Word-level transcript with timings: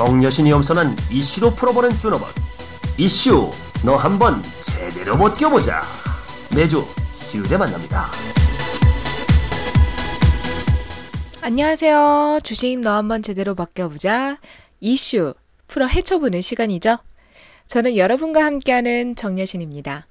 정여신이 0.00 0.50
엄선한 0.50 0.96
이슈로 1.12 1.50
풀어보는 1.50 1.90
준업원 1.90 2.30
이슈 2.96 3.50
너 3.84 3.96
한번 3.96 4.42
제대로 4.62 5.14
못 5.14 5.34
껴보자 5.34 5.82
매주 6.56 6.80
수요일에 7.16 7.58
만납니다. 7.58 8.06
안녕하세요. 11.42 12.40
주식 12.44 12.80
너 12.80 12.92
한번 12.92 13.22
제대로 13.22 13.54
바뀌어보자. 13.54 14.38
이슈 14.80 15.34
풀어 15.68 15.86
헤쳐보는 15.86 16.40
시간이죠. 16.48 16.96
저는 17.68 17.98
여러분과 17.98 18.42
함께하는 18.42 19.16
정여신입니다. 19.16 20.06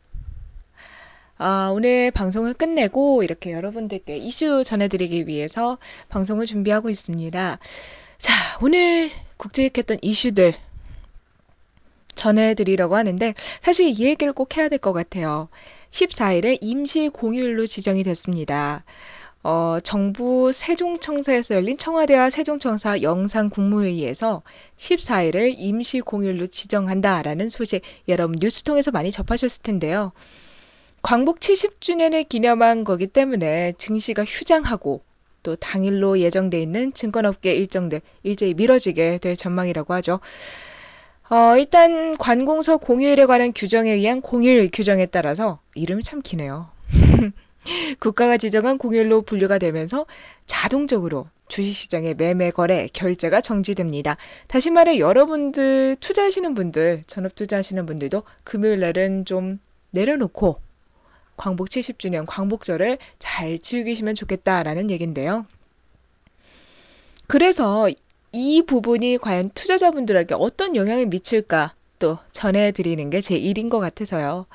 아, 1.39 1.71
오늘 1.73 2.11
방송을 2.11 2.53
끝내고 2.53 3.23
이렇게 3.23 3.53
여러분들께 3.53 4.17
이슈 4.17 4.63
전해드리기 4.67 5.25
위해서 5.25 5.79
방송을 6.09 6.45
준비하고 6.45 6.91
있습니다. 6.91 7.57
자, 8.21 8.59
오늘 8.61 9.09
국제익했던 9.39 9.99
이슈들 10.01 10.53
전해드리려고 12.15 12.95
하는데 12.95 13.33
사실 13.63 13.87
이 13.87 14.05
얘기를 14.05 14.33
꼭 14.33 14.55
해야 14.57 14.69
될 14.69 14.77
것 14.79 14.93
같아요. 14.93 15.49
14일에 15.91 16.59
임시 16.61 17.09
공휴일로 17.09 17.67
지정이 17.67 18.03
됐습니다. 18.03 18.83
어, 19.41 19.79
정부 19.85 20.51
세종청사에서 20.53 21.55
열린 21.55 21.77
청와대와 21.77 22.29
세종청사 22.31 23.01
영상국무회의에서 23.01 24.43
14일을 24.89 25.55
임시 25.57 26.01
공휴일로 26.01 26.47
지정한다라는 26.47 27.49
소식 27.49 27.81
여러분 28.09 28.37
뉴스 28.39 28.63
통해서 28.63 28.91
많이 28.91 29.11
접하셨을 29.11 29.61
텐데요. 29.63 30.11
광복 31.01 31.39
70주년을 31.39 32.27
기념한 32.27 32.83
거기 32.83 33.07
때문에 33.07 33.73
증시가 33.79 34.25
휴장하고 34.25 35.01
또 35.43 35.55
당일로 35.55 36.19
예정돼 36.19 36.61
있는 36.61 36.93
증권업계 36.93 37.53
일정들 37.53 38.01
일제히 38.23 38.53
미뤄지게 38.53 39.19
될 39.19 39.37
전망이라고 39.37 39.93
하죠. 39.95 40.19
어, 41.29 41.57
일단 41.57 42.17
관공서 42.17 42.77
공휴일에 42.77 43.25
관한 43.25 43.53
규정에 43.53 43.91
의한 43.91 44.21
공휴일 44.21 44.71
규정에 44.73 45.05
따라서 45.05 45.59
이름이 45.75 46.03
참 46.03 46.21
기네요. 46.21 46.69
국가가 47.99 48.37
지정한 48.37 48.77
공휴일로 48.77 49.21
분류가 49.23 49.59
되면서 49.59 50.05
자동적으로 50.47 51.27
주식시장의 51.49 52.15
매매 52.15 52.51
거래 52.51 52.87
결제가 52.93 53.41
정지됩니다. 53.41 54.17
다시 54.47 54.69
말해 54.69 54.99
여러분들 54.99 55.97
투자하시는 55.99 56.53
분들 56.55 57.03
전업 57.07 57.35
투자하시는 57.35 57.85
분들도 57.85 58.23
금요일 58.43 58.79
날은 58.79 59.25
좀 59.25 59.59
내려놓고 59.91 60.59
광복 61.39 61.69
70주년 61.69 62.25
광복절을 62.27 62.97
잘 63.19 63.59
즐기시면 63.59 64.15
좋겠다라는 64.15 64.91
얘긴데요. 64.91 65.45
그래서 67.27 67.89
이 68.31 68.61
부분이 68.67 69.17
과연 69.19 69.51
투자자분들에게 69.55 70.35
어떤 70.35 70.75
영향을 70.75 71.05
미칠까 71.07 71.73
또 71.99 72.17
전해드리는 72.33 73.09
게 73.09 73.21
제 73.21 73.35
일인 73.35 73.69
것 73.69 73.79
같아서요. 73.79 74.45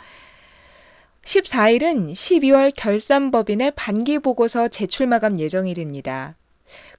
14일은 1.27 2.15
12월 2.15 2.73
결산법인의 2.77 3.73
반기 3.77 4.19
보고서 4.19 4.69
제출 4.69 5.07
마감 5.07 5.41
예정일입니다. 5.41 6.35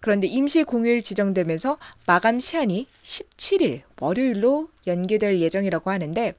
그런데 0.01 0.25
임시 0.25 0.63
공휴일 0.63 1.03
지정되면서 1.03 1.77
마감 2.07 2.39
시한이 2.39 2.87
17일 3.37 3.81
월요일로 4.01 4.69
연기될 4.87 5.39
예정이라고 5.41 5.91
하는데 5.91 6.33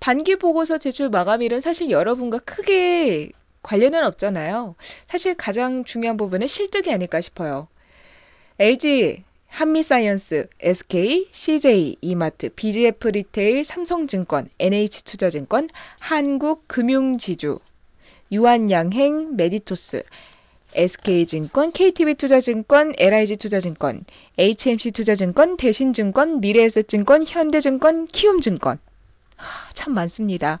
반기 0.00 0.36
보고서 0.36 0.78
제출 0.78 1.10
마감일은 1.10 1.60
사실 1.60 1.90
여러분과 1.90 2.38
크게 2.38 3.30
관련은 3.62 4.02
없잖아요. 4.04 4.74
사실 5.08 5.34
가장 5.34 5.84
중요한 5.84 6.16
부분은 6.16 6.48
실적이 6.48 6.90
아닐까 6.90 7.20
싶어요. 7.20 7.68
LG, 8.58 9.22
한미사이언스, 9.48 10.48
SK, 10.58 11.28
CJ, 11.32 11.96
이마트, 12.00 12.48
BGF 12.54 13.08
리테일, 13.08 13.66
삼성증권, 13.66 14.48
NH투자증권, 14.58 15.68
한국금융지주, 15.98 17.58
유한양행, 18.32 19.36
메디톡스, 19.36 20.02
SK증권, 20.72 21.72
KTB투자증권, 21.72 22.94
LIG투자증권, 22.96 24.04
HMC투자증권, 24.38 25.56
대신증권, 25.56 26.40
미래에셋증권, 26.40 27.26
현대증권, 27.26 28.06
키움증권 28.06 28.78
참 29.74 29.94
많습니다. 29.94 30.60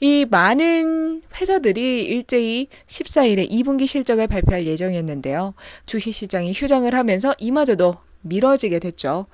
이 0.00 0.26
많은 0.30 1.22
회사들이 1.40 2.04
일제히 2.04 2.68
14일에 2.88 3.50
2분기 3.50 3.88
실적을 3.88 4.26
발표할 4.26 4.66
예정이었는데요. 4.66 5.54
주식시장이 5.86 6.52
휴장을 6.54 6.92
하면서 6.94 7.34
이마저도 7.38 7.96
미뤄지게 8.22 8.78
됐죠. 8.78 9.26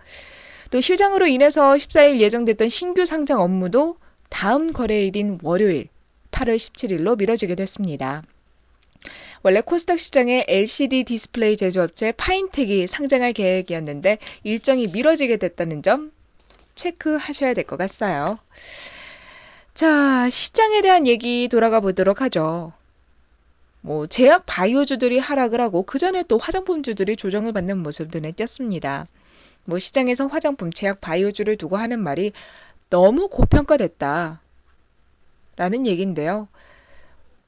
또 0.70 0.78
휴장으로 0.78 1.26
인해서 1.26 1.74
14일 1.74 2.20
예정됐던 2.20 2.70
신규 2.70 3.06
상장 3.06 3.40
업무도 3.40 3.96
다음 4.30 4.72
거래일인 4.72 5.38
월요일 5.42 5.88
8월 6.30 6.58
17일로 6.58 7.18
미뤄지게 7.18 7.54
됐습니다. 7.56 8.22
원래 9.42 9.60
코스닥 9.60 9.98
시장에 9.98 10.44
LCD 10.46 11.04
디스플레이 11.04 11.56
제조업체 11.56 12.12
파인텍이 12.12 12.86
상장할 12.86 13.32
계획이었는데 13.32 14.18
일정이 14.44 14.86
미뤄지게 14.86 15.38
됐다는 15.38 15.82
점 15.82 16.12
체크하셔야 16.76 17.54
될 17.54 17.64
것 17.64 17.76
같아요. 17.76 18.38
자, 19.74 20.28
시장에 20.30 20.82
대한 20.82 21.06
얘기 21.06 21.48
돌아가 21.48 21.80
보도록 21.80 22.20
하죠. 22.20 22.72
뭐 23.80 24.06
제약 24.06 24.44
바이오주들이 24.46 25.18
하락을 25.18 25.60
하고 25.60 25.82
그 25.82 25.98
전에 25.98 26.24
또 26.28 26.38
화장품주들이 26.38 27.16
조정을 27.16 27.52
받는 27.52 27.78
모습 27.78 28.08
눈에 28.12 28.32
띄었습니다. 28.32 29.06
뭐 29.64 29.78
시장에서 29.78 30.26
화장품, 30.26 30.72
제약 30.72 31.00
바이오주를 31.00 31.56
두고 31.56 31.76
하는 31.76 32.00
말이 32.00 32.32
너무 32.90 33.28
고평가됐다. 33.28 34.40
라는 35.56 35.86
얘기인데요. 35.86 36.48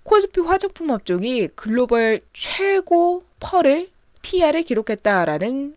코스피 0.03 0.41
화장품 0.41 0.91
업종이 0.91 1.49
글로벌 1.49 2.21
최고 2.33 3.25
펄을 3.41 3.89
PR을 4.23 4.63
기록했다라는 4.65 5.77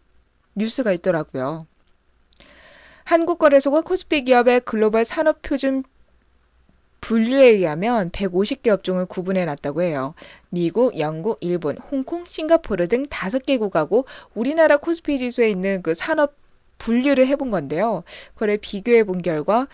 뉴스가 0.55 0.91
있더라고요. 0.93 1.65
한국거래소가 3.07 3.81
코스피 3.81 4.25
기업의 4.25 4.61
글로벌 4.61 5.05
산업 5.05 5.41
표준 5.41 5.85
분류에 6.99 7.51
의하면 7.51 8.11
150개 8.11 8.67
업종을 8.67 9.05
구분해 9.05 9.45
놨다고 9.45 9.81
해요. 9.81 10.13
미국, 10.49 10.99
영국, 10.99 11.37
일본, 11.39 11.77
홍콩, 11.77 12.25
싱가포르 12.25 12.89
등 12.89 13.05
5개국하고 13.07 14.03
우리나라 14.35 14.75
코스피 14.75 15.19
지수에 15.19 15.49
있는 15.49 15.81
그 15.83 15.95
산업 15.95 16.33
분류를 16.79 17.27
해본 17.27 17.49
건데요. 17.49 18.03
그걸 18.33 18.57
비교해 18.57 19.05
본 19.05 19.21
결과 19.21 19.67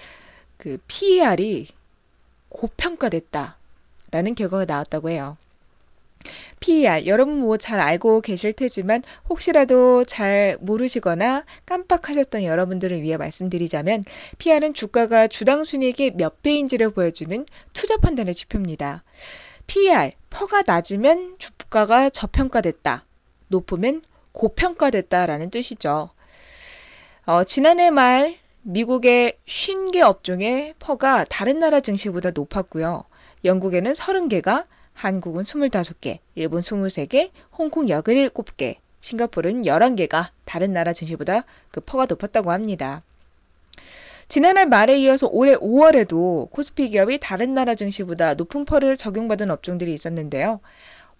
그 0.58 0.78
PER이 0.88 1.70
고평가됐다라는 2.50 4.36
결과가 4.36 4.66
나왔다고 4.66 5.10
해요. 5.10 5.38
PER 6.60 7.06
여러분 7.06 7.40
뭐 7.40 7.58
잘 7.58 7.80
알고 7.80 8.22
계실 8.22 8.54
테지만 8.54 9.04
혹시라도 9.30 10.06
잘 10.06 10.58
모르시거나 10.62 11.44
깜빡하셨던 11.66 12.44
여러분들을 12.44 13.02
위해 13.02 13.18
말씀드리자면 13.18 14.04
PER은 14.38 14.74
주가가 14.74 15.28
주당 15.28 15.64
순이익의 15.64 16.12
몇 16.16 16.42
배인지를 16.42 16.92
보여주는 16.92 17.46
투자 17.74 17.98
판단의 17.98 18.36
지표입니다. 18.36 19.04
PER 19.68 20.12
PER가 20.30 20.64
낮으면 20.66 21.36
주가가 21.40 22.10
저평가됐다. 22.10 23.06
높으면 23.48 24.02
고평가됐다라는 24.34 25.52
뜻이죠. 25.52 26.10
어, 27.26 27.44
지난해 27.46 27.90
말 27.90 28.36
미국의 28.64 29.38
50개 29.48 30.02
업종의 30.02 30.74
PER가 30.80 31.26
다른 31.30 31.60
나라 31.60 31.82
증시보다 31.82 32.32
높았고요. 32.32 33.06
영국에는 33.46 33.94
30개가 33.94 34.66
한국은 34.94 35.44
25개, 35.44 36.20
일본 36.36 36.62
23개, 36.62 37.32
홍콩 37.58 37.88
17개, 37.88 38.78
싱가포르는 39.02 39.64
11개가 39.64 40.30
다른 40.46 40.74
나라 40.74 40.94
증시보다 40.94 41.44
그 41.72 41.82
PER가 41.82 42.06
높았다고 42.06 42.52
합니다. 42.52 43.04
지난해 44.30 44.66
말에 44.66 44.98
이어서 45.00 45.28
올해 45.28 45.56
5월에도 45.56 46.50
코스피 46.52 46.90
기업이 46.90 47.20
다른 47.22 47.54
나라 47.54 47.76
증시보다 47.76 48.34
높은 48.36 48.66
PER를 48.66 48.98
적용받은 48.98 49.52
업종들이 49.52 49.94
있었는데요. 49.94 50.60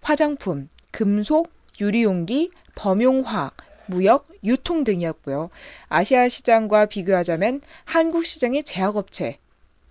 화장품, 0.00 0.68
금속, 0.90 1.50
유리용기, 1.80 2.50
범용화학, 2.76 3.56
무역, 3.86 4.26
유통 4.42 4.84
등이었고요. 4.84 5.50
아시아 5.88 6.28
시장과 6.28 6.86
비교하자면 6.86 7.60
한국 7.84 8.24
시장의 8.24 8.64
제약업체, 8.64 9.38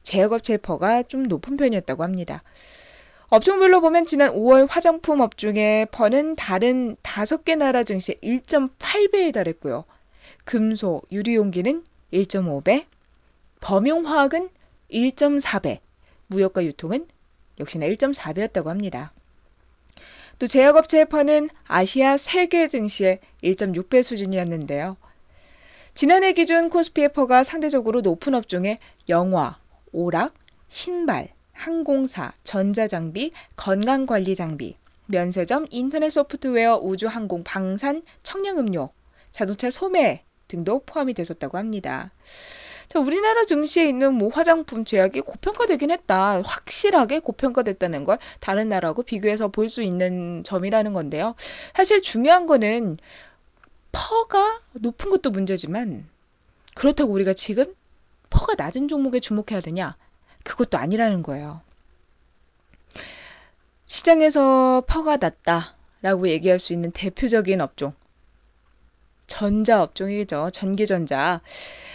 제약업체 0.03 0.57
퍼가 0.57 1.03
좀 1.03 1.23
높은 1.23 1.57
편이었다고 1.57 2.03
합니다. 2.03 2.43
업종별로 3.29 3.81
보면 3.81 4.05
지난 4.05 4.33
5월 4.33 4.67
화장품 4.69 5.19
업종의 5.21 5.87
퍼는 5.87 6.35
다른 6.35 6.95
5개 6.97 7.55
나라 7.57 7.83
증시 7.83 8.15
1.8배에 8.21 9.33
달했고요. 9.33 9.85
금속, 10.45 11.07
유리용기는 11.11 11.83
1.5배, 12.13 12.85
범용화학은 13.61 14.49
1.4배, 14.91 15.79
무역과 16.27 16.63
유통은 16.65 17.07
역시나 17.59 17.87
1.4배였다고 17.87 18.65
합니다. 18.65 19.11
또 20.39 20.47
제약업체의 20.47 21.05
퍼는 21.05 21.49
아시아 21.67 22.17
3개 22.17 22.69
증시의 22.71 23.19
1.6배 23.43 24.03
수준이었는데요. 24.03 24.97
지난해 25.95 26.33
기준 26.33 26.69
코스피의 26.69 27.13
PER가 27.13 27.43
상대적으로 27.43 28.01
높은 28.01 28.33
업종에 28.33 28.79
영화, 29.09 29.57
오락, 29.91 30.33
신발, 30.69 31.29
항공사, 31.53 32.33
전자장비, 32.43 33.31
건강관리장비, 33.55 34.75
면세점, 35.07 35.67
인터넷 35.69 36.09
소프트웨어, 36.09 36.77
우주, 36.77 37.07
항공, 37.07 37.43
방산, 37.43 38.03
청량음료, 38.23 38.89
자동차 39.31 39.71
소매 39.71 40.23
등도 40.47 40.83
포함이 40.85 41.13
됐었다고 41.13 41.57
합니다. 41.57 42.11
자, 42.89 42.99
우리나라 42.99 43.45
증시에 43.45 43.87
있는 43.87 44.13
뭐 44.13 44.29
화장품 44.29 44.85
제약이 44.85 45.21
고평가되긴 45.21 45.89
했다. 45.89 46.41
확실하게 46.41 47.19
고평가됐다는 47.19 48.03
걸 48.03 48.19
다른 48.39 48.69
나라하고 48.69 49.03
비교해서 49.03 49.47
볼 49.47 49.69
수 49.69 49.81
있는 49.81 50.43
점이라는 50.43 50.93
건데요. 50.93 51.35
사실 51.75 52.01
중요한 52.01 52.45
거는 52.45 52.97
PER가 53.91 54.59
높은 54.73 55.09
것도 55.09 55.31
문제지만 55.31 56.05
그렇다고 56.75 57.11
우리가 57.13 57.33
지금 57.35 57.73
PER가 58.29 58.55
낮은 58.57 58.87
종목에 58.87 59.19
주목해야 59.21 59.61
되냐? 59.61 59.95
그것도 60.43 60.77
아니라는 60.77 61.23
거예요. 61.23 61.61
시장에서 63.85 64.83
PER가 64.87 65.17
낮다라고 65.17 66.27
얘기할 66.29 66.59
수 66.59 66.73
있는 66.73 66.91
대표적인 66.91 67.61
업종. 67.61 67.93
전자 69.27 69.81
업종이죠. 69.81 70.51
전기전자. 70.53 71.41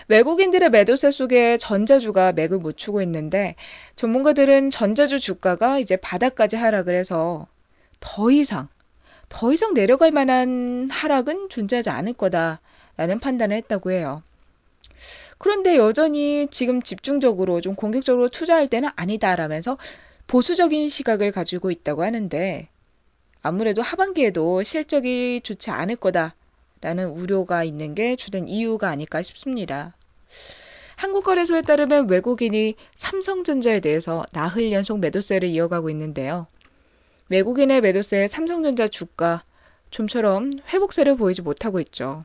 외국인들의 0.08 0.70
매도세 0.70 1.10
속에 1.12 1.58
전자주가 1.58 2.32
맥을 2.32 2.58
못 2.58 2.76
추고 2.78 3.02
있는데 3.02 3.54
전문가들은 3.96 4.70
전자주 4.70 5.20
주가가 5.20 5.78
이제 5.78 5.96
바닥까지 5.96 6.56
하락을 6.56 6.94
해서 6.94 7.46
더 8.00 8.30
이상 8.30 8.68
더 9.28 9.52
이상 9.52 9.74
내려갈 9.74 10.10
만한 10.10 10.88
하락은 10.90 11.50
존재하지 11.50 11.90
않을 11.90 12.14
거다라는 12.14 13.20
판단을 13.20 13.56
했다고 13.58 13.90
해요. 13.90 14.22
그런데 15.38 15.76
여전히 15.76 16.48
지금 16.52 16.82
집중적으로 16.82 17.60
좀 17.60 17.74
공격적으로 17.74 18.28
투자할 18.28 18.68
때는 18.68 18.90
아니다라면서 18.96 19.78
보수적인 20.26 20.90
시각을 20.90 21.32
가지고 21.32 21.70
있다고 21.70 22.02
하는데 22.02 22.68
아무래도 23.42 23.82
하반기에도 23.82 24.62
실적이 24.64 25.40
좋지 25.44 25.70
않을 25.70 25.96
거다라는 25.96 27.10
우려가 27.10 27.64
있는 27.64 27.94
게 27.94 28.16
주된 28.16 28.48
이유가 28.48 28.90
아닐까 28.90 29.22
싶습니다. 29.22 29.94
한국거래소에 30.96 31.62
따르면 31.62 32.10
외국인이 32.10 32.74
삼성전자에 32.98 33.80
대해서 33.80 34.24
나흘 34.32 34.72
연속 34.72 34.98
매도세를 34.98 35.48
이어가고 35.48 35.90
있는데요. 35.90 36.48
외국인의 37.28 37.80
매도세에 37.80 38.28
삼성전자 38.28 38.88
주가 38.88 39.44
좀처럼 39.90 40.54
회복세를 40.72 41.16
보이지 41.16 41.42
못하고 41.42 41.78
있죠. 41.80 42.24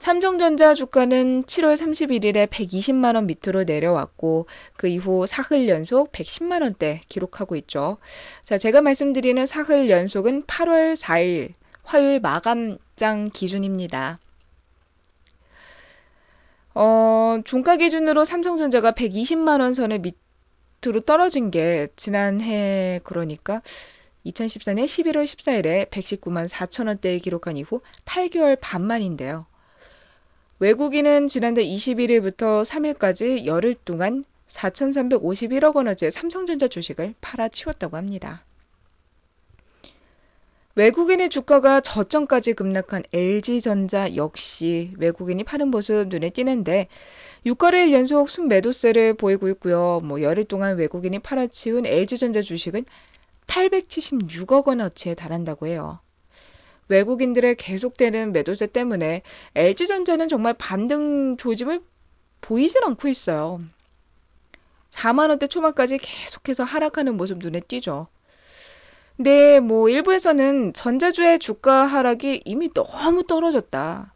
삼성전자 0.00 0.74
주가는 0.74 1.44
7월 1.44 1.76
31일에 1.76 2.48
120만 2.48 3.16
원 3.16 3.26
밑으로 3.26 3.64
내려왔고 3.64 4.46
그 4.76 4.86
이후 4.86 5.26
사흘 5.28 5.68
연속 5.68 6.12
110만 6.12 6.62
원대 6.62 7.02
기록하고 7.08 7.56
있죠. 7.56 7.98
자, 8.46 8.58
제가 8.58 8.80
말씀드리는 8.80 9.46
사흘 9.48 9.90
연속은 9.90 10.44
8월 10.44 10.96
4일 10.98 11.54
화요일 11.82 12.20
마감장 12.20 13.30
기준입니다. 13.32 14.20
어, 16.74 17.40
종가 17.44 17.76
기준으로 17.76 18.24
삼성전자가 18.24 18.92
120만 18.92 19.60
원 19.60 19.74
선을 19.74 19.98
밑으로 19.98 21.00
떨어진 21.00 21.50
게 21.50 21.88
지난해 21.96 23.00
그러니까 23.02 23.62
2014년 24.26 24.86
11월 24.86 25.26
14일에 25.26 25.90
119만 25.90 26.48
4천 26.48 26.86
원대에 26.86 27.18
기록한 27.18 27.56
이후 27.56 27.80
8개월 28.04 28.56
반 28.60 28.82
만인데요. 28.82 29.46
외국인은 30.60 31.28
지난달 31.28 31.64
21일부터 31.64 32.66
3일까지 32.66 33.46
열흘 33.46 33.76
동안 33.84 34.24
4,351억 34.54 35.76
원어치의 35.76 36.12
삼성전자 36.12 36.66
주식을 36.66 37.14
팔아치웠다고 37.20 37.96
합니다. 37.96 38.42
외국인의 40.74 41.30
주가가 41.30 41.80
저점까지 41.80 42.54
급락한 42.54 43.02
LG전자 43.12 44.16
역시 44.16 44.92
외국인이 44.98 45.42
파는 45.44 45.68
모습 45.68 46.08
눈에 46.08 46.30
띄는데 46.30 46.88
6거래일 47.46 47.92
연속 47.92 48.28
순매도세를 48.28 49.14
보이고 49.14 49.48
있고요. 49.50 50.00
뭐 50.04 50.22
열흘 50.22 50.44
동안 50.44 50.76
외국인이 50.76 51.20
팔아치운 51.20 51.86
LG전자 51.86 52.42
주식은 52.42 52.84
876억 53.46 54.66
원어치에 54.66 55.14
달한다고 55.14 55.66
해요. 55.68 56.00
외국인들의 56.88 57.56
계속되는 57.56 58.32
매도세 58.32 58.66
때문에 58.68 59.22
LG전자는 59.54 60.28
정말 60.28 60.54
반등 60.54 61.36
조짐을 61.36 61.80
보이질 62.40 62.84
않고 62.84 63.08
있어요. 63.08 63.60
4만원대 64.94 65.50
초반까지 65.50 65.98
계속해서 65.98 66.64
하락하는 66.64 67.16
모습 67.16 67.38
눈에 67.38 67.60
띄죠. 67.60 68.08
네, 69.16 69.60
뭐 69.60 69.88
일부에서는 69.88 70.74
전자주의 70.74 71.40
주가 71.40 71.86
하락이 71.86 72.42
이미 72.44 72.72
너무 72.72 73.26
떨어졌다. 73.26 74.12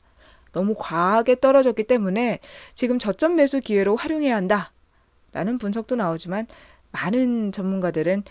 너무 0.52 0.74
과하게 0.78 1.40
떨어졌기 1.40 1.84
때문에 1.84 2.38
지금 2.76 2.98
저점 2.98 3.36
매수 3.36 3.60
기회로 3.60 3.96
활용해야 3.96 4.36
한다. 4.36 4.70
라는 5.32 5.58
분석도 5.58 5.96
나오지만 5.96 6.46
많은 6.92 7.52
전문가들은 7.52 8.22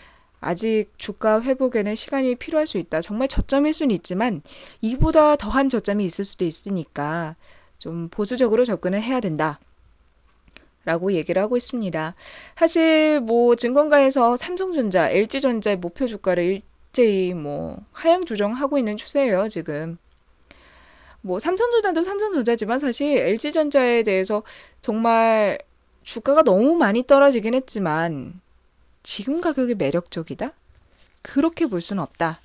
아직 0.42 0.88
주가 0.98 1.40
회복에는 1.40 1.94
시간이 1.94 2.34
필요할 2.34 2.66
수 2.66 2.76
있다. 2.76 3.00
정말 3.00 3.28
저점일 3.28 3.74
수는 3.74 3.94
있지만 3.94 4.42
이보다 4.80 5.36
더한 5.36 5.70
저점이 5.70 6.04
있을 6.04 6.24
수도 6.24 6.44
있으니까 6.44 7.36
좀 7.78 8.08
보수적으로 8.08 8.64
접근을 8.64 9.02
해야 9.02 9.20
된다. 9.20 9.60
라고 10.84 11.12
얘기를 11.12 11.40
하고 11.40 11.56
있습니다. 11.56 12.14
사실 12.56 13.20
뭐 13.20 13.54
증권가에서 13.54 14.36
삼성전자, 14.38 15.08
LG전자의 15.10 15.76
목표 15.76 16.08
주가를 16.08 16.60
일제히 16.92 17.34
뭐 17.34 17.78
하향 17.92 18.24
조정하고 18.24 18.78
있는 18.78 18.96
추세예요, 18.96 19.48
지금. 19.48 19.96
뭐 21.20 21.38
삼성전자도 21.38 22.02
삼성전자지만 22.02 22.80
사실 22.80 23.16
LG전자에 23.16 24.02
대해서 24.02 24.42
정말 24.82 25.58
주가가 26.02 26.42
너무 26.42 26.74
많이 26.74 27.06
떨어지긴 27.06 27.54
했지만 27.54 28.40
지금 29.04 29.40
가격이 29.40 29.74
매력적이다? 29.74 30.52
그렇게 31.22 31.66
볼 31.66 31.82
수는 31.82 32.02
없다. 32.02 32.40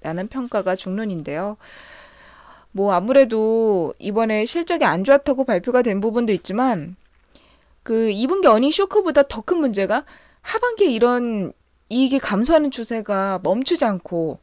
라는 0.00 0.28
평가가 0.28 0.76
중론인데요. 0.76 1.56
뭐 2.72 2.92
아무래도 2.92 3.94
이번에 3.98 4.46
실적이 4.46 4.84
안 4.84 5.04
좋았다고 5.04 5.44
발표가 5.44 5.82
된 5.82 6.00
부분도 6.00 6.32
있지만 6.32 6.96
그 7.82 8.08
2분기 8.10 8.46
어닝 8.46 8.70
쇼크보다 8.72 9.22
더 9.24 9.42
큰 9.42 9.58
문제가 9.58 10.04
하반기에 10.42 10.90
이런 10.90 11.52
이익이 11.88 12.18
감소하는 12.18 12.70
추세가 12.70 13.40
멈추지 13.42 13.84
않고 13.84 14.38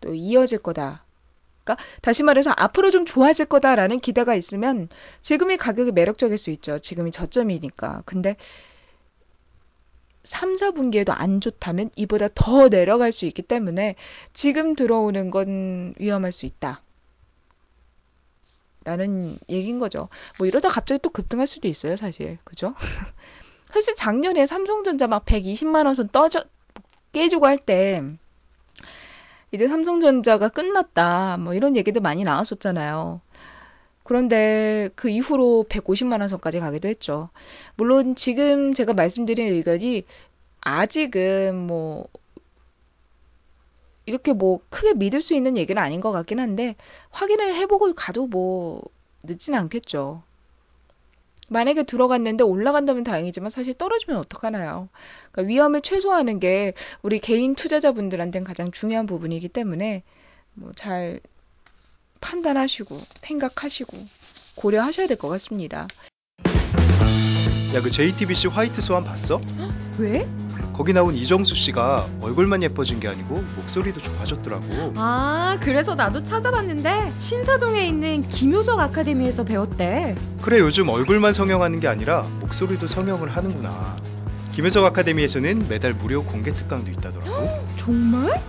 또 0.00 0.14
이어질 0.14 0.58
거다. 0.58 1.04
그러니까 1.64 1.84
다시 2.02 2.22
말해서 2.22 2.50
앞으로 2.56 2.90
좀 2.90 3.06
좋아질 3.06 3.46
거다라는 3.46 4.00
기대가 4.00 4.34
있으면 4.34 4.88
지금이 5.22 5.56
가격이 5.56 5.92
매력적일 5.92 6.38
수 6.38 6.50
있죠. 6.50 6.78
지금이 6.80 7.12
저점이니까. 7.12 8.02
근데 8.04 8.36
3, 10.26 10.56
4분기에도 10.56 11.10
안 11.14 11.40
좋다면 11.40 11.90
이보다 11.96 12.28
더 12.34 12.68
내려갈 12.68 13.12
수 13.12 13.24
있기 13.26 13.42
때문에 13.42 13.94
지금 14.34 14.74
들어오는 14.74 15.30
건 15.30 15.94
위험할 15.98 16.32
수 16.32 16.46
있다. 16.46 16.80
라는 18.84 19.38
얘기인 19.48 19.78
거죠. 19.78 20.08
뭐 20.38 20.46
이러다 20.46 20.68
갑자기 20.68 21.00
또 21.02 21.08
급등할 21.10 21.46
수도 21.46 21.68
있어요, 21.68 21.96
사실. 21.96 22.38
그죠? 22.44 22.74
사실 23.72 23.94
작년에 23.96 24.46
삼성전자 24.46 25.06
막 25.06 25.24
120만 25.24 25.86
원 25.86 25.94
선 25.94 26.08
떠져 26.10 26.44
깨지고 27.12 27.46
할 27.46 27.58
때 27.58 28.02
이제 29.52 29.68
삼성전자가 29.68 30.48
끝났다. 30.48 31.36
뭐 31.38 31.54
이런 31.54 31.76
얘기도 31.76 32.00
많이 32.00 32.24
나왔었잖아요. 32.24 33.20
그런데 34.04 34.90
그 34.94 35.08
이후로 35.08 35.66
150만 35.68 36.20
원 36.20 36.28
선까지 36.28 36.60
가기도 36.60 36.88
했죠. 36.88 37.30
물론 37.76 38.14
지금 38.16 38.74
제가 38.74 38.92
말씀드린 38.92 39.52
의견이 39.52 40.04
아직은 40.60 41.56
뭐 41.56 42.06
이렇게 44.06 44.34
뭐 44.34 44.60
크게 44.68 44.92
믿을 44.94 45.22
수 45.22 45.34
있는 45.34 45.56
얘기는 45.56 45.80
아닌 45.80 46.00
것 46.00 46.12
같긴 46.12 46.38
한데 46.38 46.76
확인을 47.10 47.56
해보고 47.56 47.94
가도 47.94 48.26
뭐 48.26 48.82
늦진 49.22 49.54
않겠죠. 49.54 50.22
만약에 51.48 51.84
들어갔는데 51.84 52.44
올라간다면 52.44 53.04
다행이지만 53.04 53.50
사실 53.50 53.74
떨어지면 53.74 54.18
어떡하나요? 54.18 54.88
그러니까 55.32 55.48
위험을 55.48 55.80
최소화하는 55.82 56.40
게 56.40 56.74
우리 57.02 57.20
개인 57.20 57.54
투자자분들한테는 57.54 58.46
가장 58.46 58.70
중요한 58.70 59.06
부분이기 59.06 59.48
때문에 59.48 60.02
뭐 60.54 60.72
잘 60.76 61.20
판단하시고 62.28 63.00
생각하시고 63.26 63.96
고려하셔야 64.56 65.06
될 65.06 65.16
것 65.18 65.28
같습니다. 65.28 65.86
야 67.74 67.80
그 67.80 67.90
JTBC 67.90 68.48
화이트 68.48 68.80
스완 68.80 69.02
봤어? 69.04 69.40
왜? 69.98 70.28
거기 70.72 70.92
나온 70.92 71.14
이정수 71.14 71.54
씨가 71.56 72.08
얼굴만 72.20 72.62
예뻐진 72.62 73.00
게 73.00 73.08
아니고 73.08 73.42
목소리도 73.56 74.00
좋아졌더라고. 74.00 74.92
아, 74.96 75.58
그래서 75.60 75.94
나도 75.96 76.22
찾아봤는데 76.22 77.12
신사동에 77.18 77.86
있는 77.86 78.22
김효석 78.22 78.78
아카데미에서 78.78 79.44
배웠대. 79.44 80.14
그래 80.40 80.58
요즘 80.60 80.88
얼굴만 80.88 81.32
성형하는 81.32 81.80
게 81.80 81.88
아니라 81.88 82.22
목소리도 82.40 82.86
성형을 82.86 83.36
하는구나. 83.36 83.96
김효석 84.52 84.84
아카데미에서는 84.84 85.66
매달 85.68 85.94
무료 85.94 86.22
공개 86.24 86.52
특강도 86.52 86.90
있다더라고. 86.92 87.66
정말? 87.76 88.40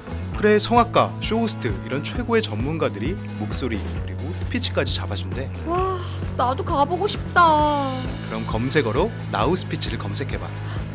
그래 0.46 0.60
성악가, 0.60 1.12
쇼호스트 1.24 1.74
이런 1.88 2.04
최고의 2.04 2.44
전문가들이 2.44 3.16
목소리 3.40 3.80
그리고 4.04 4.32
스피치까지 4.32 4.94
잡아준대. 4.94 5.50
와, 5.66 5.98
나도 6.38 6.64
가보고 6.64 7.08
싶다. 7.08 8.00
그럼 8.28 8.46
검색어로 8.46 9.10
나우 9.32 9.56
스피치를 9.56 9.98
검색해봐. 9.98 10.48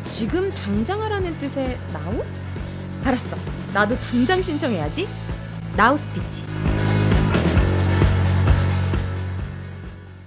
지금 0.05 0.49
당장 0.51 1.01
하라는 1.01 1.37
뜻의 1.37 1.77
now? 1.91 2.23
알았어. 3.03 3.35
나도 3.73 3.99
당장 3.99 4.41
신청해야지. 4.41 5.05
나우 5.75 5.97
스피치. 5.97 6.45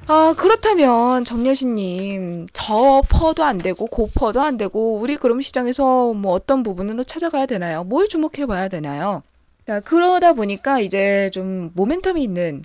아, 0.06 0.34
그렇다면 0.36 1.24
정여신님, 1.24 2.48
저 2.52 3.02
퍼도 3.08 3.42
안 3.42 3.56
되고 3.58 3.86
고퍼도 3.86 4.42
안 4.42 4.58
되고 4.58 4.98
우리 4.98 5.16
그럼 5.16 5.40
시장에서 5.40 6.12
뭐 6.12 6.32
어떤 6.32 6.62
부분으로 6.62 7.04
찾아가야 7.04 7.46
되나요? 7.46 7.84
뭘 7.84 8.08
주목해 8.08 8.44
봐야 8.46 8.68
되나요? 8.68 9.22
자, 9.66 9.80
그러다 9.80 10.34
보니까 10.34 10.80
이제 10.80 11.30
좀 11.32 11.72
모멘텀이 11.74 12.18
있는 12.18 12.62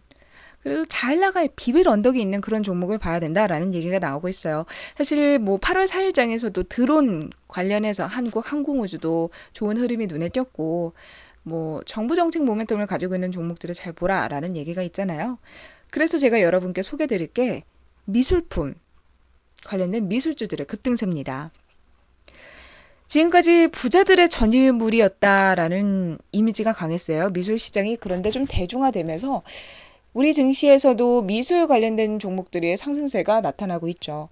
그리고 0.64 0.86
잘 0.92 1.22
나갈 1.22 1.48
비빌 1.56 1.88
언덕이 1.88 2.22
있는 2.22 2.42
그런 2.42 2.62
종목을 2.64 2.98
봐야 2.98 3.22
된다라는 3.22 3.74
얘기가 3.74 4.00
나오고 4.00 4.28
있어요. 4.28 4.66
사실 4.98 5.40
뭐 5.40 5.60
8월 5.60 5.88
4일장에서도 5.88 6.68
드론 6.68 7.30
관련해서 7.48 8.06
한국 8.06 8.52
항공우주도 8.52 9.30
좋은 9.54 9.78
흐름이 9.78 10.08
눈에 10.08 10.28
띄었고 10.28 10.92
뭐 11.44 11.82
정부 11.88 12.18
정책 12.18 12.42
모멘텀을 12.42 12.86
가지고 12.88 13.16
있는 13.16 13.32
종목들을 13.32 13.76
잘 13.76 13.94
보라라는 13.94 14.58
얘기가 14.58 14.82
있잖아요. 14.82 15.38
그래서 15.92 16.20
제가 16.20 16.42
여러분께 16.42 16.84
소개드릴 16.84 17.28
게 17.34 17.64
미술품 18.06 18.76
관련된 19.66 20.08
미술주들의 20.08 20.68
급등세입니다. 20.68 21.52
지금까지 23.10 23.70
부자들의 23.70 24.30
전유물이었다라는 24.30 26.20
이미지가 26.32 26.74
강했어요. 26.74 27.30
미술 27.32 27.60
시장이 27.60 27.98
그런데 27.98 28.30
좀 28.30 28.46
대중화되면서 28.48 29.42
우리 30.14 30.34
증시에서도 30.34 31.24
미술 31.24 31.68
관련된 31.68 32.20
종목들의 32.20 32.78
상승세가 32.78 33.42
나타나고 33.42 33.88
있죠. 33.90 34.30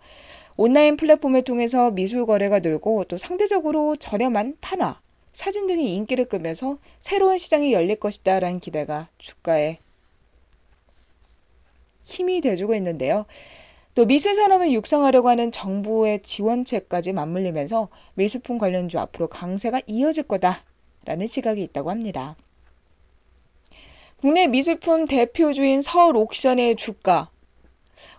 온라인 0.57 0.97
플랫폼을 0.97 1.43
통해서 1.43 1.91
미술 1.91 2.25
거래가 2.25 2.59
늘고 2.59 3.05
또 3.05 3.17
상대적으로 3.17 3.95
저렴한 3.95 4.57
판화, 4.61 4.99
사진 5.35 5.67
등이 5.67 5.95
인기를 5.95 6.25
끄면서 6.25 6.77
새로운 7.01 7.37
시장이 7.37 7.73
열릴 7.73 7.95
것이다라는 7.99 8.59
기대가 8.59 9.07
주가에 9.19 9.77
힘이 12.07 12.41
돼주고 12.41 12.75
있는데요. 12.75 13.25
또 13.95 14.05
미술 14.05 14.35
산업을 14.35 14.71
육성하려고 14.73 15.29
하는 15.29 15.51
정부의 15.51 16.21
지원책까지 16.23 17.13
맞물리면서 17.13 17.89
미술품 18.15 18.57
관련주 18.57 18.99
앞으로 18.99 19.27
강세가 19.27 19.81
이어질 19.87 20.23
거다라는 20.23 21.27
시각이 21.31 21.63
있다고 21.63 21.89
합니다. 21.89 22.35
국내 24.17 24.47
미술품 24.47 25.05
대표주인 25.07 25.83
서울 25.83 26.17
옥션의 26.17 26.77
주가 26.77 27.29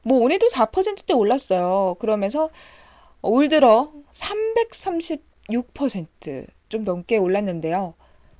뭐 0.02 0.18
오늘도 0.21 0.50
4%대 0.50 1.12
올랐어요. 1.12 1.97
그러면서 1.99 2.50
올 3.23 3.49
들어 3.49 3.92
336%좀 5.50 6.85
넘게 6.85 7.16
올랐는데요. 7.16 7.95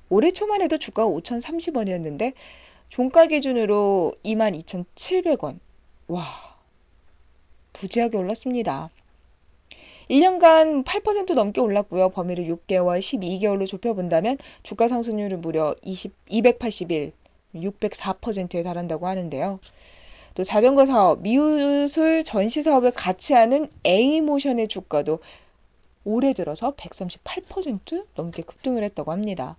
올해 0.09 0.31
초만 0.31 0.61
해도 0.61 0.77
주가가 0.77 1.07
5,030원이었는데 1.09 2.33
종가 2.89 3.27
기준으로 3.27 4.13
22,700원. 4.23 5.59
와, 6.07 6.25
부지하게 7.73 8.17
올랐습니다. 8.17 8.89
1년간 10.09 10.83
8% 10.85 11.33
넘게 11.35 11.61
올랐고요. 11.61 12.09
범위를 12.09 12.45
6개월, 12.45 12.99
12개월로 13.01 13.67
좁혀본다면 13.67 14.39
주가 14.63 14.89
상승률은 14.89 15.41
무려 15.41 15.75
20, 15.83 16.11
281, 16.27 17.11
604%에 17.53 18.63
달한다고 18.63 19.07
하는데요. 19.07 19.59
또 20.33 20.43
자전거 20.43 20.85
사업, 20.87 21.21
미술 21.21 22.23
전시 22.25 22.63
사업을 22.63 22.91
같이 22.91 23.33
하는 23.33 23.69
A모션의 23.85 24.67
주가도 24.69 25.19
올해 26.05 26.33
들어서 26.33 26.71
138% 26.71 28.05
넘게 28.15 28.41
급등을 28.43 28.83
했다고 28.83 29.11
합니다. 29.11 29.57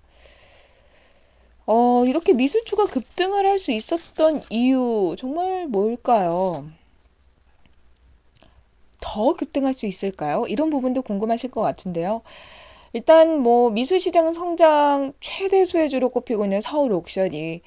어, 1.73 2.05
이렇게 2.05 2.33
미술주가 2.33 2.87
급등을 2.87 3.47
할 3.47 3.61
수 3.61 3.71
있었던 3.71 4.43
이유 4.51 5.15
정말 5.19 5.67
뭘까요? 5.69 6.67
더 9.01 9.35
급등할 9.35 9.75
수 9.75 9.87
있을까요? 9.87 10.47
이런 10.47 10.71
부분도 10.71 11.03
궁금하실 11.03 11.51
것 11.51 11.61
같은데요. 11.61 12.23
일단 12.93 13.39
뭐 13.41 13.71
미술 13.71 14.01
시장 14.01 14.35
성장 14.35 15.13
최대 15.21 15.65
수혜주로 15.65 16.11
꼽히고 16.11 16.45
있는 16.45 16.61
서울 16.63 16.93
옥션이 16.93 17.61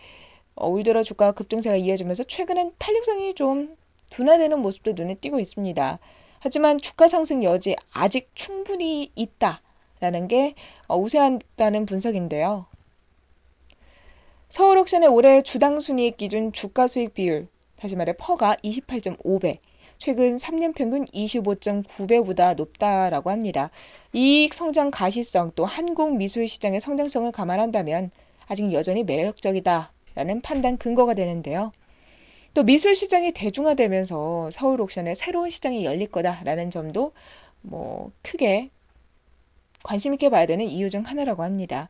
어, 0.56 0.68
올 0.68 0.84
들어 0.84 1.04
주가 1.04 1.32
급등세가 1.32 1.78
이어지면서 1.78 2.24
최근엔 2.26 2.74
탄력성이 2.80 3.36
좀 3.36 3.76
둔화되는 4.12 4.60
모습도 4.60 4.94
눈에 4.94 5.16
띄고 5.16 5.40
있습니다. 5.40 6.00
하지만 6.40 6.78
주가 6.80 7.08
상승 7.08 7.44
여지 7.44 7.76
아직 7.94 8.30
충분히 8.36 9.12
있다라는 9.16 10.28
게 10.28 10.56
어, 10.88 10.98
우세하다는 10.98 11.86
분석인데요. 11.86 12.66
서울 14.56 14.78
옥션의 14.78 15.10
올해 15.10 15.42
주당 15.42 15.82
순이익 15.82 16.18
기준 16.18 16.54
주가 16.54 16.88
수익 16.88 17.16
비율, 17.16 17.48
다시 17.78 17.96
말해 17.96 18.14
PER가 18.16 18.58
28.5배, 18.58 19.58
최근 19.98 20.38
3년 20.38 20.76
평균 20.76 21.06
25.9배보다 21.06 22.56
높다라고 22.56 23.32
합니다. 23.32 23.72
이익 24.14 24.54
성장 24.54 24.92
가시성 24.92 25.54
또 25.56 25.66
한국 25.66 26.16
미술 26.18 26.48
시장의 26.48 26.82
성장성을 26.82 27.32
감안한다면 27.32 28.12
아직 28.48 28.72
여전히 28.74 29.04
매력적이다라는 29.04 30.42
판단 30.44 30.78
근거가 30.78 31.16
되는데요. 31.16 31.72
또 32.54 32.62
미술 32.62 32.96
시장이 32.96 33.32
대중화되면서 33.32 34.52
서울 34.54 34.82
옥션에 34.82 35.16
새로운 35.16 35.50
시장이 35.50 35.84
열릴 35.84 36.12
거다라는 36.12 36.70
점도 36.70 37.14
뭐 37.64 38.12
크게 38.22 38.70
관심 39.82 40.14
있게 40.14 40.30
봐야 40.30 40.46
되는 40.46 40.64
이유 40.68 40.92
중 40.92 41.02
하나라고 41.02 41.42
합니다. 41.42 41.90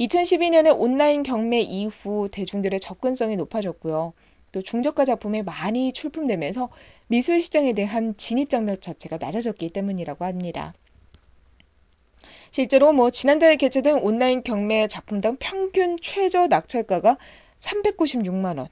2012년에 0.00 0.78
온라인 0.78 1.22
경매 1.22 1.60
이후 1.60 2.28
대중들의 2.30 2.80
접근성이 2.80 3.36
높아졌고요. 3.36 4.12
또 4.52 4.62
중저가 4.62 5.04
작품이 5.04 5.42
많이 5.42 5.92
출품되면서 5.92 6.70
미술 7.08 7.42
시장에 7.42 7.72
대한 7.74 8.14
진입 8.16 8.50
장벽 8.50 8.82
자체가 8.82 9.18
낮아졌기 9.18 9.70
때문이라고 9.70 10.24
합니다. 10.24 10.74
실제로 12.52 12.92
뭐 12.92 13.10
지난달에 13.10 13.56
개최된 13.56 13.96
온라인 13.96 14.42
경매 14.42 14.88
작품당 14.88 15.36
평균 15.38 15.96
최저 16.02 16.46
낙찰가가 16.46 17.18
396만 17.62 18.58
원. 18.58 18.68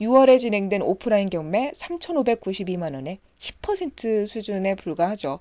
6월에 0.00 0.40
진행된 0.40 0.82
오프라인 0.82 1.30
경매 1.30 1.72
3,592만 1.78 2.94
원에 2.94 3.18
10% 3.62 4.28
수준에 4.28 4.74
불과하죠. 4.74 5.38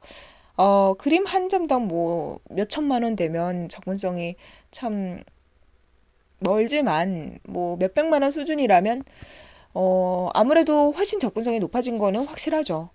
어, 0.58 0.94
그림 0.96 1.26
한 1.26 1.50
점당 1.50 1.88
뭐 1.88 2.40
몇천만 2.50 3.04
원 3.04 3.16
되면 3.16 3.70
접근성이 3.70 4.36
참 4.72 5.24
멀지만 6.40 7.40
뭐 7.44 7.78
몇백만 7.78 8.22
원 8.22 8.32
수준이라면 8.32 9.04
어, 9.74 10.30
아무래도 10.34 10.92
훨씬 10.92 11.20
접근성이 11.20 11.60
높아진 11.60 11.98
거는 11.98 12.26
확실하죠. 12.26 12.90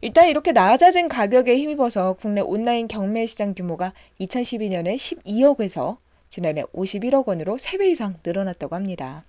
일단 0.00 0.28
이렇게 0.28 0.50
낮아진 0.50 1.08
가격에 1.08 1.56
힘입어서 1.56 2.14
국내 2.14 2.40
온라인 2.40 2.88
경매 2.88 3.26
시장 3.26 3.54
규모가 3.54 3.92
2012년에 4.20 4.98
12억에서 4.98 5.98
지난해 6.30 6.64
51억 6.74 7.28
원으로 7.28 7.56
3배 7.58 7.92
이상 7.92 8.16
늘어났다고 8.24 8.74
합니다. 8.74 9.24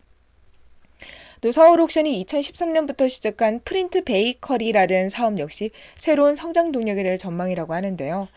또 1.43 1.51
서울 1.51 1.81
옥션이 1.81 2.25
2013년부터 2.25 3.09
시작한 3.09 3.59
프린트 3.65 4.05
베이커리라는 4.05 5.09
사업 5.09 5.37
역시 5.39 5.71
새로운 6.01 6.37
성장 6.37 6.71
동력이 6.71 7.03
될 7.03 7.17
전망이라고 7.19 7.73
하는데요. 7.73 8.29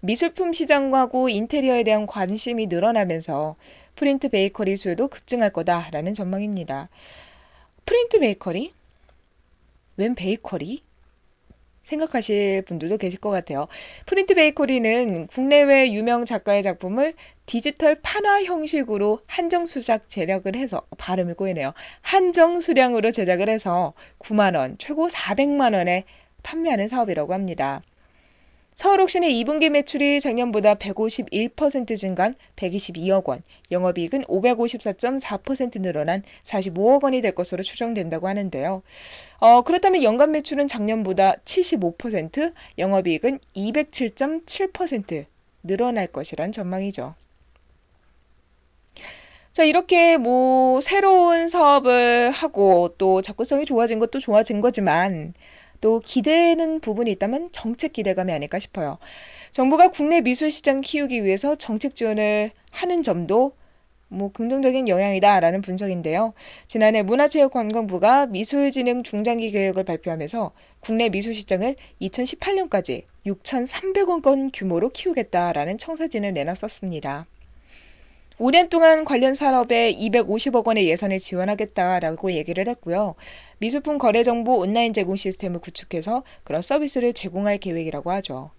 미술품 0.00 0.54
시장하고 0.54 1.28
인테리어에 1.28 1.84
대한 1.84 2.06
관심이 2.06 2.66
늘어나면서 2.68 3.56
프린트 3.96 4.30
베이커리 4.30 4.78
수요도 4.78 5.08
급증할 5.08 5.52
거다라는 5.52 6.14
전망입니다. 6.14 6.88
프린트 7.84 8.20
베이커리? 8.20 8.72
웬 9.98 10.14
베이커리? 10.14 10.82
생각하실 11.86 12.62
분들도 12.62 12.98
계실 12.98 13.20
것 13.20 13.30
같아요. 13.30 13.68
프린트 14.06 14.34
베이커리는 14.34 15.26
국내외 15.28 15.92
유명 15.92 16.26
작가의 16.26 16.62
작품을 16.62 17.14
디지털 17.46 17.96
판화 18.02 18.42
형식으로 18.44 19.20
한정 19.26 19.66
수작 19.66 20.08
제작을 20.10 20.56
해서 20.56 20.82
발음을 20.98 21.34
꼬이네요. 21.34 21.74
한정 22.02 22.60
수량으로 22.60 23.12
제작을 23.12 23.48
해서 23.48 23.92
9만 24.18 24.56
원, 24.56 24.76
최고 24.78 25.08
400만 25.08 25.74
원에 25.74 26.04
판매하는 26.42 26.88
사업이라고 26.88 27.32
합니다. 27.34 27.82
서울 28.76 29.00
옥신의 29.02 29.30
2분기 29.44 29.70
매출이 29.70 30.20
작년보다 30.20 30.74
151% 30.74 31.98
증가한 31.98 32.34
122억 32.56 33.28
원, 33.28 33.42
영업이익은 33.70 34.24
554.4% 34.24 35.80
늘어난 35.80 36.24
45억 36.48 37.04
원이 37.04 37.22
될 37.22 37.34
것으로 37.36 37.62
추정된다고 37.62 38.26
하는데요. 38.26 38.82
어, 39.38 39.62
그렇다면 39.62 40.02
연간 40.02 40.32
매출은 40.32 40.66
작년보다 40.68 41.36
75%, 41.44 42.52
영업이익은 42.78 43.38
207.7% 43.54 45.26
늘어날 45.62 46.08
것이란 46.08 46.52
전망이죠. 46.52 47.14
자, 49.54 49.62
이렇게 49.62 50.16
뭐 50.16 50.80
새로운 50.80 51.48
사업을 51.48 52.32
하고 52.32 52.92
또 52.98 53.22
접근성이 53.22 53.66
좋아진 53.66 54.00
것도 54.00 54.18
좋아진 54.18 54.60
거지만 54.60 55.32
또 55.84 56.00
기대는 56.00 56.80
부분이 56.80 57.10
있다면 57.12 57.50
정책 57.52 57.92
기대감이 57.92 58.32
아닐까 58.32 58.58
싶어요. 58.58 58.96
정부가 59.52 59.88
국내 59.88 60.22
미술 60.22 60.50
시장 60.50 60.80
키우기 60.80 61.24
위해서 61.24 61.56
정책 61.56 61.94
지원을 61.94 62.52
하는 62.70 63.02
점도 63.02 63.52
뭐 64.08 64.32
긍정적인 64.32 64.88
영향이다라는 64.88 65.60
분석인데요. 65.60 66.32
지난해 66.68 67.02
문화체육관광부가 67.02 68.26
미술진흥 68.26 69.02
중장기 69.02 69.50
계획을 69.50 69.84
발표하면서 69.84 70.52
국내 70.80 71.10
미술 71.10 71.34
시장을 71.34 71.76
2018년까지 72.00 73.02
6,300억 73.26 74.26
원 74.26 74.52
규모로 74.52 74.88
키우겠다라는 74.88 75.76
청사진을 75.76 76.32
내놨었습니다. 76.32 77.26
5년 78.38 78.68
동안 78.68 79.04
관련 79.04 79.36
산업에 79.36 79.94
250억 79.94 80.66
원의 80.66 80.88
예산을 80.88 81.20
지원하겠다라고 81.20 82.32
얘기를 82.32 82.66
했고요. 82.68 83.14
미술품 83.58 83.98
거래 83.98 84.24
정보 84.24 84.58
온라인 84.58 84.92
제공 84.92 85.14
시스템을 85.16 85.60
구축해서 85.60 86.24
그런 86.42 86.62
서비스를 86.62 87.14
제공할 87.14 87.58
계획이라고 87.58 88.10
하죠. 88.10 88.50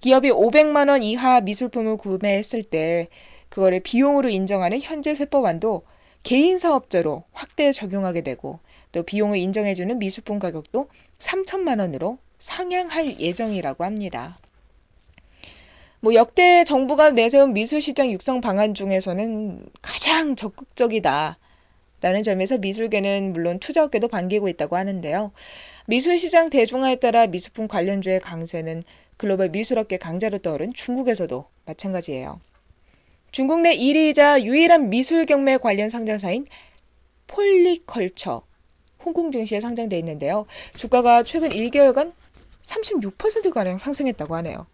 기업이 0.00 0.30
500만 0.30 0.90
원 0.90 1.02
이하 1.02 1.40
미술품을 1.40 1.96
구매했을 1.96 2.64
때 2.64 3.08
그거를 3.48 3.80
비용으로 3.80 4.28
인정하는 4.28 4.80
현재 4.82 5.14
세법안도 5.14 5.84
개인 6.22 6.58
사업자로 6.58 7.24
확대 7.32 7.72
적용하게 7.72 8.22
되고 8.22 8.58
또 8.92 9.02
비용을 9.02 9.38
인정해주는 9.38 9.98
미술품 9.98 10.38
가격도 10.38 10.88
3천만 11.22 11.80
원으로 11.80 12.18
상향할 12.40 13.18
예정이라고 13.18 13.84
합니다. 13.84 14.36
뭐 16.04 16.12
역대 16.12 16.64
정부가 16.64 17.12
내세운 17.12 17.54
미술시장 17.54 18.12
육성 18.12 18.42
방안 18.42 18.74
중에서는 18.74 19.64
가장 19.80 20.36
적극적이다. 20.36 21.38
라는 22.02 22.22
점에서 22.22 22.58
미술계는 22.58 23.32
물론 23.32 23.58
투자업계도 23.58 24.08
반기고 24.08 24.48
있다고 24.50 24.76
하는데요. 24.76 25.32
미술시장 25.86 26.50
대중화에 26.50 26.96
따라 26.96 27.26
미술품 27.26 27.68
관련주의 27.68 28.20
강세는 28.20 28.84
글로벌 29.16 29.48
미술업계 29.48 29.96
강자로 29.96 30.40
떠오른 30.40 30.74
중국에서도 30.74 31.46
마찬가지예요. 31.64 32.38
중국 33.32 33.62
내 33.62 33.74
1위이자 33.74 34.42
유일한 34.42 34.90
미술 34.90 35.24
경매 35.24 35.56
관련 35.56 35.88
상장사인 35.88 36.44
폴리컬처 37.28 38.42
홍콩 39.06 39.32
증시에 39.32 39.62
상장돼 39.62 39.98
있는데요. 40.00 40.44
주가가 40.76 41.22
최근 41.22 41.48
1개월간 41.48 42.12
36%가량 42.66 43.78
상승했다고 43.78 44.34
하네요. 44.36 44.66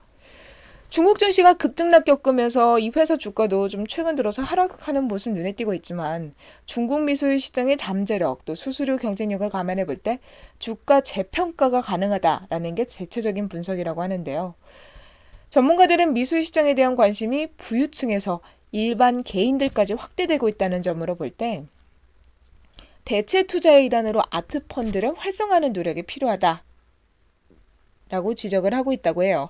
중국 0.90 1.20
증시가 1.20 1.52
급등락 1.54 2.04
겪으면서 2.04 2.80
이 2.80 2.90
회사 2.97 3.16
주가도 3.16 3.68
좀 3.68 3.87
최근 3.87 4.16
들어서 4.16 4.42
하락하는 4.42 5.04
모습 5.04 5.30
눈에 5.30 5.52
띄고 5.52 5.73
있지만 5.75 6.35
중국 6.66 7.02
미술 7.02 7.40
시장의 7.40 7.76
잠재력 7.78 8.44
또 8.44 8.56
수수료 8.56 8.97
경쟁력을 8.97 9.49
감안해 9.50 9.87
볼 9.87 9.99
때 9.99 10.18
주가 10.59 11.00
재평가가 11.00 11.82
가능하다라는 11.82 12.75
게 12.75 12.87
대체적인 12.87 13.49
분석이라고 13.49 14.02
하는데요. 14.02 14.54
전문가들은 15.50 16.12
미술 16.12 16.44
시장에 16.44 16.75
대한 16.75 16.97
관심이 16.97 17.47
부유층에서 17.56 18.40
일반 18.73 19.23
개인들까지 19.23 19.92
확대되고 19.92 20.49
있다는 20.49 20.82
점으로 20.82 21.14
볼 21.14 21.30
때 21.30 21.64
대체 23.04 23.44
투자의 23.44 23.87
일환으로 23.87 24.23
아트 24.30 24.66
펀드를 24.66 25.14
활성화하는 25.16 25.73
노력이 25.73 26.02
필요하다. 26.02 26.64
라고 28.10 28.34
지적을 28.34 28.75
하고 28.75 28.92
있다고 28.92 29.23
해요. 29.23 29.49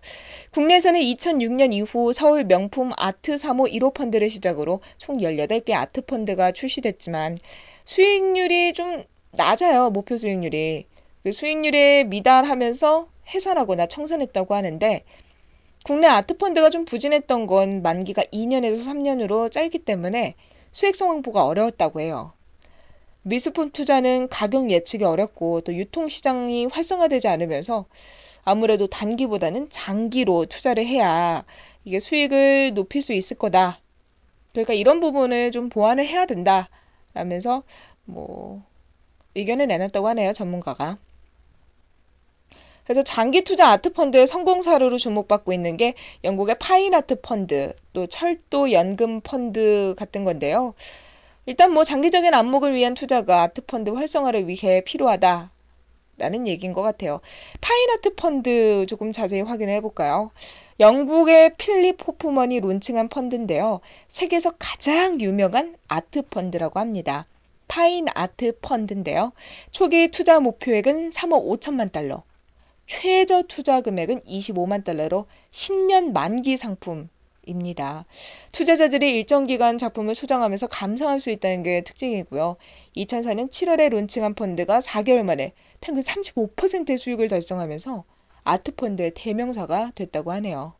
국내에서는 0.52 1.00
2006년 1.00 1.72
이후 1.72 2.12
서울 2.12 2.44
명품 2.44 2.92
아트 2.96 3.38
3호 3.38 3.72
1호 3.72 3.94
펀드를 3.94 4.30
시작으로 4.30 4.80
총 4.98 5.18
18개 5.18 5.72
아트 5.72 6.02
펀드가 6.02 6.52
출시됐지만 6.52 7.38
수익률이 7.86 8.74
좀 8.74 9.04
낮아요. 9.32 9.90
목표 9.90 10.18
수익률이. 10.18 10.86
그 11.22 11.32
수익률에 11.32 12.04
미달하면서 12.04 13.08
해산하거나 13.34 13.86
청산했다고 13.86 14.54
하는데 14.54 15.04
국내 15.84 16.06
아트 16.06 16.36
펀드가 16.36 16.70
좀 16.70 16.84
부진했던 16.84 17.46
건 17.46 17.82
만기가 17.82 18.24
2년에서 18.24 18.84
3년으로 18.84 19.52
짧기 19.52 19.80
때문에 19.80 20.34
수익성 20.72 21.10
확보가 21.10 21.46
어려웠다고 21.46 22.00
해요. 22.00 22.32
미술품 23.22 23.70
투자는 23.72 24.28
가격 24.28 24.70
예측이 24.70 25.04
어렵고 25.04 25.60
또 25.62 25.74
유통시장이 25.74 26.66
활성화되지 26.66 27.28
않으면서 27.28 27.86
아무래도 28.44 28.86
단기보다는 28.86 29.68
장기로 29.72 30.46
투자를 30.46 30.86
해야 30.86 31.44
이게 31.84 32.00
수익을 32.00 32.74
높일 32.74 33.02
수 33.02 33.12
있을 33.12 33.36
거다. 33.38 33.80
그러니까 34.52 34.74
이런 34.74 35.00
부분을 35.00 35.52
좀 35.52 35.68
보완을 35.68 36.06
해야 36.06 36.26
된다. 36.26 36.68
라면서 37.14 37.62
뭐 38.04 38.62
의견을 39.34 39.66
내놨다고 39.66 40.08
하네요. 40.08 40.32
전문가가. 40.32 40.98
그래서 42.84 43.04
장기 43.04 43.42
투자 43.42 43.70
아트 43.70 43.92
펀드의 43.92 44.26
성공 44.26 44.62
사례로 44.62 44.98
주목받고 44.98 45.52
있는 45.52 45.76
게 45.76 45.94
영국의 46.24 46.56
파인 46.58 46.92
아트 46.92 47.20
펀드, 47.20 47.72
또 47.92 48.08
철도 48.08 48.72
연금 48.72 49.20
펀드 49.20 49.94
같은 49.96 50.24
건데요. 50.24 50.74
일단 51.46 51.72
뭐 51.72 51.84
장기적인 51.84 52.34
안목을 52.34 52.74
위한 52.74 52.94
투자가 52.94 53.42
아트 53.42 53.60
펀드 53.60 53.90
활성화를 53.90 54.48
위해 54.48 54.82
필요하다. 54.84 55.50
라는 56.20 56.46
얘기인 56.46 56.72
것 56.72 56.82
같아요. 56.82 57.20
파인아트 57.60 58.14
펀드 58.14 58.86
조금 58.88 59.12
자세히 59.12 59.40
확인해 59.40 59.80
볼까요? 59.80 60.30
영국의 60.78 61.56
필립 61.56 62.06
호프먼이 62.06 62.60
론칭한 62.60 63.08
펀드인데요. 63.08 63.80
세계에서 64.10 64.52
가장 64.58 65.20
유명한 65.20 65.76
아트 65.88 66.22
펀드라고 66.22 66.78
합니다. 66.78 67.26
파인 67.68 68.06
아트 68.14 68.58
펀드인데요. 68.60 69.32
초기 69.70 70.08
투자 70.08 70.40
목표액은 70.40 71.12
3억 71.12 71.60
5천만 71.60 71.92
달러, 71.92 72.24
최저 72.88 73.44
투자 73.48 73.80
금액은 73.80 74.22
25만 74.22 74.84
달러로 74.84 75.26
10년 75.52 76.12
만기 76.12 76.56
상품입니다. 76.56 78.06
투자자들이 78.50 79.10
일정 79.10 79.46
기간 79.46 79.78
작품을 79.78 80.16
소장하면서 80.16 80.66
감상할 80.66 81.20
수 81.20 81.30
있다는 81.30 81.62
게 81.62 81.84
특징이고요. 81.84 82.56
2004년 82.96 83.52
7월에 83.52 83.90
론칭한 83.90 84.34
펀드가 84.34 84.80
4개월 84.80 85.22
만에 85.22 85.52
평균 85.80 86.04
35%의 86.04 86.98
수익을 86.98 87.28
달성하면서 87.28 88.04
아트 88.44 88.74
펀드의 88.74 89.12
대명사가 89.14 89.92
됐다고 89.94 90.32
하네요. 90.32 90.74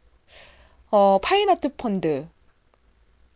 어, 0.91 1.19
파인 1.23 1.49
아트 1.49 1.75
펀드 1.77 2.27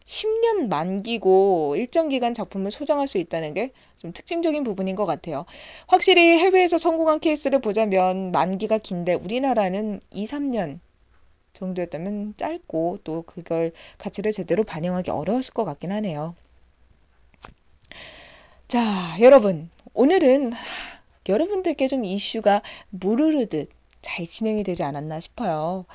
10년 0.07 0.68
만기고 0.68 1.77
일정 1.77 2.09
기간 2.09 2.35
작품을 2.35 2.70
소장할 2.72 3.09
수 3.09 3.18
있다는 3.18 3.55
게 3.55 3.72
좀 4.05 4.12
특징적인 4.12 4.64
부분인 4.64 4.96
것 4.96 5.07
같아요. 5.07 5.46
확실히 5.87 6.20
해외에서 6.38 6.77
성공한 6.77 7.20
케이스를 7.20 7.62
보자면 7.62 8.33
만기가 8.33 8.77
긴데 8.77 9.14
우리나라는 9.14 10.00
2, 10.11 10.27
3년 10.27 10.79
정도였다면 11.55 12.35
짧고 12.37 12.98
또 13.05 13.22
그걸 13.22 13.72
가치를 13.96 14.35
제대로 14.35 14.62
반영하기 14.62 15.11
어려웠을 15.11 15.55
것 15.55 15.64
같긴 15.64 15.90
하네요. 15.90 16.37
자, 18.68 19.16
여러분. 19.20 19.70
오늘은 19.94 20.53
여러분들께 21.28 21.88
좀 21.88 22.04
이슈가 22.04 22.62
무르르듯 22.90 23.70
잘 24.02 24.26
진행이 24.26 24.64
되지 24.64 24.82
않았나 24.82 25.20
싶어요. 25.20 25.87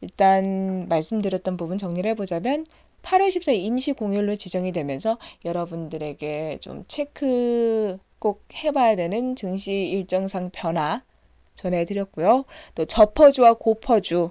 일단 0.00 0.88
말씀드렸던 0.88 1.56
부분 1.56 1.78
정리를 1.78 2.08
해보자면 2.10 2.66
8월 3.02 3.34
14일 3.34 3.56
임시 3.56 3.92
공휴일로 3.92 4.36
지정이 4.36 4.72
되면서 4.72 5.18
여러분들에게 5.44 6.58
좀 6.60 6.84
체크 6.88 7.98
꼭 8.18 8.44
해봐야 8.54 8.96
되는 8.96 9.36
증시 9.36 9.70
일정상 9.70 10.50
변화 10.52 11.02
전해드렸고요. 11.56 12.44
또 12.74 12.84
저퍼주와 12.84 13.54
고퍼주 13.54 14.30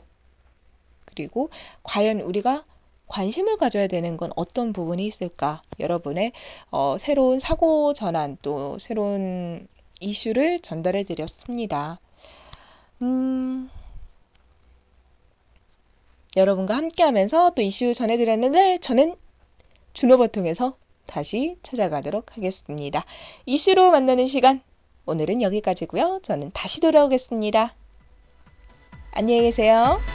그리고 1.06 1.50
과연 1.84 2.22
우리가 2.22 2.64
관심을 3.08 3.58
가져야 3.58 3.88
되는 3.88 4.16
건 4.16 4.32
어떤 4.38 4.72
부분이 4.72 5.06
있을까? 5.08 5.62
여러분의 5.80 6.32
어, 6.72 6.96
새로운 7.02 7.42
사고 7.42 7.94
전환 7.94 8.38
또 8.42 8.80
새로운 8.80 9.68
이슈를 10.02 10.60
전달해 10.62 11.04
드렸습니다. 11.04 12.00
음, 13.02 13.70
여러분과 16.36 16.76
함께 16.76 17.04
하면서 17.04 17.52
또 17.56 17.62
이슈 17.62 17.94
전해드렸는데 17.94 18.80
저는 18.84 19.16
준호버통에서 19.94 20.76
다시 21.08 21.58
찾아가도록 21.64 22.36
하겠습니다. 22.36 23.06
이슈로 23.46 23.92
만나는 23.92 24.28
시간 24.28 24.62
오늘은 25.06 25.42
여기까지고요. 25.42 26.22
저는 26.24 26.52
다시 26.54 26.80
돌아오겠습니다. 26.80 27.74
안녕히 29.14 29.42
계세요. 29.42 30.11